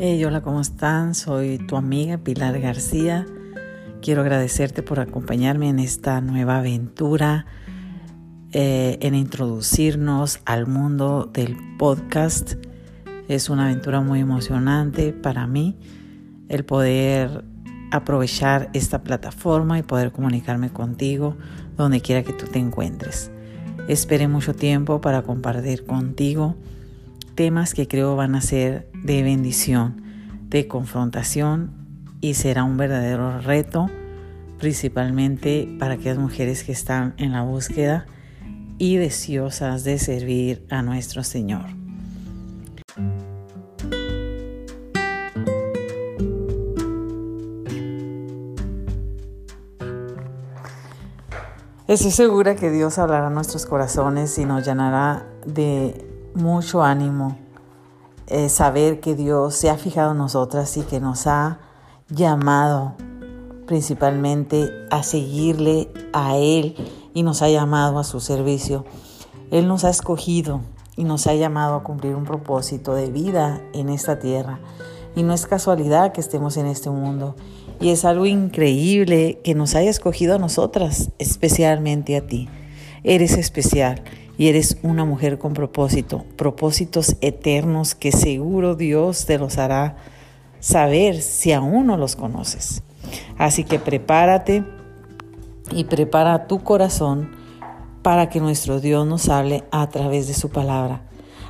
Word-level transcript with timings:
Hey, 0.00 0.24
hola, 0.24 0.42
¿cómo 0.42 0.60
están? 0.60 1.16
Soy 1.16 1.58
tu 1.58 1.74
amiga 1.74 2.18
Pilar 2.18 2.60
García. 2.60 3.26
Quiero 4.00 4.20
agradecerte 4.20 4.84
por 4.84 5.00
acompañarme 5.00 5.68
en 5.68 5.80
esta 5.80 6.20
nueva 6.20 6.58
aventura, 6.58 7.46
eh, 8.52 8.98
en 9.02 9.16
introducirnos 9.16 10.38
al 10.44 10.68
mundo 10.68 11.28
del 11.32 11.56
podcast. 11.80 12.52
Es 13.26 13.50
una 13.50 13.64
aventura 13.64 14.00
muy 14.00 14.20
emocionante 14.20 15.12
para 15.12 15.48
mí 15.48 15.76
el 16.48 16.64
poder 16.64 17.44
aprovechar 17.90 18.70
esta 18.74 19.02
plataforma 19.02 19.80
y 19.80 19.82
poder 19.82 20.12
comunicarme 20.12 20.70
contigo 20.70 21.36
donde 21.76 22.00
quiera 22.00 22.22
que 22.22 22.32
tú 22.32 22.46
te 22.46 22.60
encuentres. 22.60 23.32
Esperé 23.88 24.28
mucho 24.28 24.54
tiempo 24.54 25.00
para 25.00 25.22
compartir 25.22 25.86
contigo 25.86 26.54
temas 27.38 27.72
que 27.72 27.86
creo 27.86 28.16
van 28.16 28.34
a 28.34 28.40
ser 28.40 28.90
de 29.04 29.22
bendición, 29.22 30.02
de 30.48 30.66
confrontación 30.66 31.70
y 32.20 32.34
será 32.34 32.64
un 32.64 32.76
verdadero 32.76 33.40
reto, 33.40 33.88
principalmente 34.58 35.68
para 35.78 35.94
aquellas 35.94 36.18
mujeres 36.18 36.64
que 36.64 36.72
están 36.72 37.14
en 37.16 37.30
la 37.30 37.42
búsqueda 37.42 38.06
y 38.78 38.96
deseosas 38.96 39.84
de 39.84 40.00
servir 40.00 40.66
a 40.68 40.82
nuestro 40.82 41.22
Señor. 41.22 41.66
Estoy 51.86 52.10
segura 52.10 52.56
que 52.56 52.72
Dios 52.72 52.98
hablará 52.98 53.28
a 53.28 53.30
nuestros 53.30 53.64
corazones 53.64 54.36
y 54.38 54.44
nos 54.44 54.66
llenará 54.66 55.24
de 55.46 56.07
mucho 56.38 56.82
ánimo 56.82 57.36
eh, 58.28 58.48
saber 58.48 59.00
que 59.00 59.14
Dios 59.14 59.54
se 59.54 59.70
ha 59.70 59.76
fijado 59.76 60.12
en 60.12 60.18
nosotras 60.18 60.76
y 60.76 60.82
que 60.82 61.00
nos 61.00 61.26
ha 61.26 61.60
llamado 62.10 62.94
principalmente 63.66 64.70
a 64.90 65.02
seguirle 65.02 65.88
a 66.12 66.36
Él 66.36 66.74
y 67.14 67.22
nos 67.22 67.42
ha 67.42 67.48
llamado 67.48 67.98
a 67.98 68.04
su 68.04 68.20
servicio. 68.20 68.84
Él 69.50 69.66
nos 69.66 69.84
ha 69.84 69.90
escogido 69.90 70.60
y 70.96 71.04
nos 71.04 71.26
ha 71.26 71.34
llamado 71.34 71.76
a 71.76 71.82
cumplir 71.82 72.14
un 72.14 72.24
propósito 72.24 72.94
de 72.94 73.10
vida 73.10 73.62
en 73.72 73.88
esta 73.88 74.18
tierra. 74.18 74.60
Y 75.16 75.22
no 75.22 75.32
es 75.32 75.46
casualidad 75.46 76.12
que 76.12 76.20
estemos 76.20 76.56
en 76.56 76.66
este 76.66 76.90
mundo. 76.90 77.34
Y 77.80 77.90
es 77.90 78.04
algo 78.04 78.26
increíble 78.26 79.40
que 79.42 79.54
nos 79.54 79.74
haya 79.74 79.90
escogido 79.90 80.34
a 80.34 80.38
nosotras, 80.38 81.10
especialmente 81.18 82.16
a 82.16 82.26
ti. 82.26 82.48
Eres 83.04 83.38
especial 83.38 84.02
y 84.38 84.48
eres 84.48 84.78
una 84.82 85.04
mujer 85.04 85.38
con 85.38 85.52
propósito, 85.52 86.24
propósitos 86.36 87.16
eternos 87.20 87.96
que 87.96 88.12
seguro 88.12 88.76
Dios 88.76 89.26
te 89.26 89.36
los 89.36 89.58
hará 89.58 89.96
saber 90.60 91.20
si 91.20 91.52
aún 91.52 91.88
no 91.88 91.96
los 91.96 92.14
conoces. 92.14 92.82
Así 93.36 93.64
que 93.64 93.80
prepárate 93.80 94.64
y 95.72 95.84
prepara 95.84 96.46
tu 96.46 96.62
corazón 96.62 97.32
para 98.02 98.30
que 98.30 98.40
nuestro 98.40 98.80
Dios 98.80 99.06
nos 99.06 99.28
hable 99.28 99.64
a 99.72 99.88
través 99.88 100.28
de 100.28 100.34
su 100.34 100.50
palabra, 100.50 101.02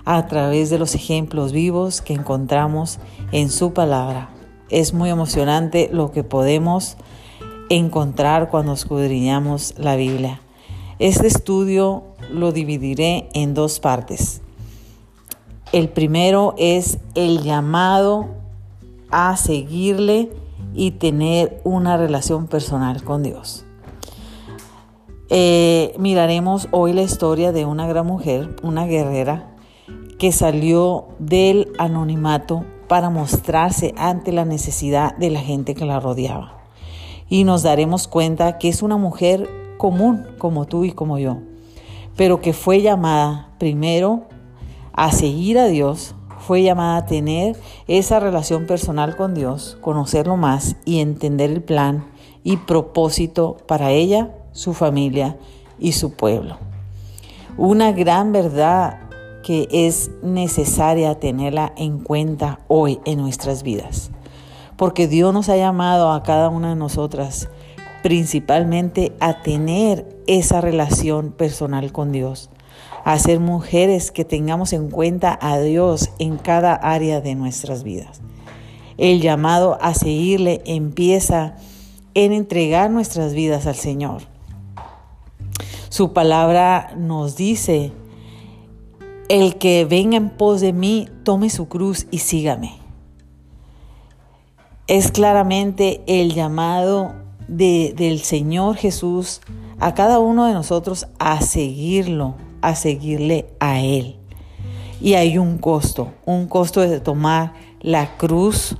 a 0.07 0.27
través 0.27 0.71
de 0.71 0.79
los 0.79 0.95
ejemplos 0.95 1.53
vivos 1.53 2.01
que 2.01 2.15
encontramos 2.15 2.99
en 3.33 3.51
su 3.51 3.75
palabra. 3.75 4.31
Es 4.71 4.95
muy 4.95 5.11
emocionante 5.11 5.91
lo 5.93 6.11
que 6.11 6.25
podemos 6.25 6.97
encontrar 7.69 8.49
cuando 8.49 8.73
escudriñamos 8.73 9.75
la 9.77 9.95
Biblia. 9.97 10.41
Este 10.99 11.29
estudio 11.29 12.03
lo 12.29 12.51
dividiré 12.51 13.29
en 13.33 13.55
dos 13.55 13.79
partes. 13.79 14.41
El 15.71 15.91
primero 15.91 16.55
es 16.59 16.99
el 17.15 17.43
llamado 17.43 18.27
a 19.09 19.37
seguirle 19.37 20.29
y 20.75 20.91
tener 20.93 21.61
una 21.63 21.97
relación 21.97 22.49
personal 22.49 23.05
con 23.05 23.23
Dios. 23.23 23.65
Eh, 25.31 25.95
miraremos 25.99 26.67
hoy 26.73 26.93
la 26.95 27.03
historia 27.03 27.53
de 27.53 27.65
una 27.65 27.87
gran 27.87 28.07
mujer, 28.07 28.57
una 28.65 28.85
guerrera, 28.87 29.55
que 30.19 30.33
salió 30.33 31.07
del 31.21 31.71
anonimato 31.79 32.65
para 32.89 33.09
mostrarse 33.09 33.95
ante 33.97 34.33
la 34.33 34.45
necesidad 34.45 35.17
de 35.17 35.31
la 35.31 35.41
gente 35.41 35.77
que 35.77 35.85
la 35.85 36.01
rodeaba. 36.01 36.59
Y 37.29 37.45
nos 37.45 37.63
daremos 37.63 38.09
cuenta 38.09 38.59
que 38.59 38.69
es 38.69 38.83
una 38.83 38.97
mujer 38.97 39.68
común 39.79 40.27
como 40.37 40.67
tú 40.67 40.85
y 40.85 40.93
como 40.93 41.19
yo, 41.19 41.39
pero 42.17 42.43
que 42.43 42.53
fue 42.53 42.83
llamada 42.83 43.55
primero 43.59 44.25
a 44.93 45.13
seguir 45.13 45.59
a 45.59 45.67
Dios, 45.67 46.15
fue 46.41 46.63
llamada 46.63 46.99
a 46.99 47.07
tener 47.07 47.57
esa 47.87 48.21
relación 48.21 48.67
personal 48.67 49.17
con 49.17 49.35
Dios, 49.35 49.79
conocerlo 49.81 50.37
más 50.37 50.77
y 50.85 50.99
entender 50.99 51.51
el 51.51 51.63
plan 51.63 52.05
y 52.45 52.57
propósito 52.57 53.57
para 53.67 53.91
ella, 53.93 54.35
su 54.53 54.75
familia 54.75 55.39
y 55.79 55.93
su 55.93 56.15
pueblo. 56.15 56.59
Una 57.57 57.93
gran 57.93 58.33
verdad 58.33 59.01
que 59.43 59.69
es 59.71 60.11
necesaria 60.23 61.19
tenerla 61.19 61.73
en 61.77 61.99
cuenta 61.99 62.61
hoy 62.69 63.01
en 63.05 63.19
nuestras 63.19 63.63
vidas, 63.63 64.11
porque 64.77 65.09
Dios 65.09 65.33
nos 65.33 65.49
ha 65.49 65.57
llamado 65.57 66.13
a 66.13 66.23
cada 66.23 66.49
una 66.49 66.71
de 66.71 66.77
nosotras 66.77 67.49
principalmente 68.03 69.13
a 69.21 69.43
tener 69.43 70.07
esa 70.27 70.61
relación 70.61 71.33
personal 71.33 71.93
con 71.93 72.13
Dios, 72.13 72.51
a 73.05 73.19
ser 73.19 73.41
mujeres 73.41 74.11
que 74.11 74.25
tengamos 74.25 74.73
en 74.73 74.91
cuenta 74.91 75.39
a 75.41 75.59
Dios 75.59 76.11
en 76.19 76.37
cada 76.37 76.75
área 76.75 77.21
de 77.21 77.35
nuestras 77.35 77.83
vidas. 77.83 78.21
El 78.97 79.21
llamado 79.21 79.79
a 79.81 79.95
seguirle 79.95 80.63
empieza 80.65 81.57
en 82.15 82.33
entregar 82.33 82.91
nuestras 82.91 83.33
vidas 83.33 83.67
al 83.67 83.77
Señor. 83.77 84.23
Su 85.89 86.13
palabra 86.13 86.93
nos 86.97 87.37
dice, 87.37 87.93
el 89.29 89.57
que 89.57 89.85
venga 89.85 90.17
en 90.17 90.31
pos 90.31 90.61
de 90.61 90.73
mí, 90.73 91.09
tome 91.23 91.51
su 91.51 91.69
cruz 91.69 92.07
y 92.11 92.19
sígame. 92.19 92.77
Es 94.87 95.13
claramente 95.13 96.03
el 96.07 96.35
llamado 96.35 97.15
del 97.49 98.21
Señor 98.21 98.77
Jesús 98.77 99.41
a 99.81 99.95
cada 99.95 100.19
uno 100.19 100.47
de 100.47 100.53
nosotros 100.53 101.09
a 101.19 101.41
seguirlo, 101.41 102.37
a 102.61 102.75
seguirle 102.75 103.49
a 103.59 103.81
Él. 103.81 104.17
Y 105.01 105.15
hay 105.15 105.39
un 105.39 105.59
costo, 105.59 106.13
un 106.25 106.47
costo 106.47 106.81
de 106.81 107.01
tomar 107.01 107.55
la 107.81 108.17
cruz, 108.17 108.77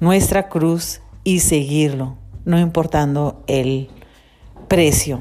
nuestra 0.00 0.48
cruz, 0.48 1.00
y 1.24 1.40
seguirlo, 1.40 2.16
no 2.44 2.58
importando 2.58 3.42
el 3.46 3.88
precio. 4.68 5.20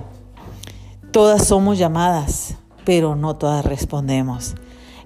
Todas 1.11 1.45
somos 1.45 1.77
llamadas, 1.77 2.55
pero 2.85 3.15
no 3.15 3.35
todas 3.35 3.65
respondemos. 3.65 4.55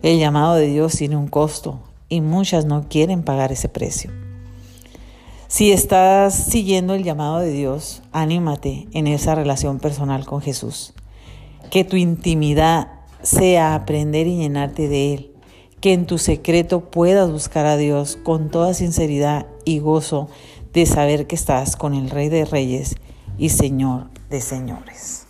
El 0.02 0.19
llamado 0.19 0.56
de 0.56 0.68
Dios 0.68 0.96
tiene 0.96 1.18
un 1.18 1.28
costo 1.28 1.80
y 2.08 2.22
muchas 2.22 2.66
no 2.66 2.88
quieren 2.88 3.24
pagar 3.24 3.52
ese 3.52 3.69
precio. 3.69 4.12
Si 5.55 5.71
estás 5.71 6.33
siguiendo 6.33 6.95
el 6.95 7.05
llamado 7.05 7.39
de 7.39 7.49
Dios, 7.49 8.03
anímate 8.11 8.89
en 8.91 9.07
esa 9.07 9.35
relación 9.35 9.79
personal 9.79 10.25
con 10.25 10.41
Jesús. 10.41 10.93
Que 11.71 11.85
tu 11.85 11.95
intimidad 11.95 12.89
sea 13.21 13.73
aprender 13.73 14.27
y 14.27 14.35
llenarte 14.35 14.89
de 14.89 15.13
Él. 15.13 15.31
Que 15.79 15.93
en 15.93 16.07
tu 16.07 16.17
secreto 16.17 16.89
puedas 16.89 17.31
buscar 17.31 17.67
a 17.67 17.77
Dios 17.77 18.17
con 18.21 18.51
toda 18.51 18.73
sinceridad 18.73 19.47
y 19.63 19.79
gozo 19.79 20.27
de 20.73 20.85
saber 20.85 21.25
que 21.25 21.35
estás 21.35 21.78
con 21.78 21.93
el 21.93 22.09
Rey 22.09 22.28
de 22.28 22.43
Reyes 22.43 22.97
y 23.37 23.47
Señor 23.47 24.09
de 24.29 24.41
Señores. 24.41 25.24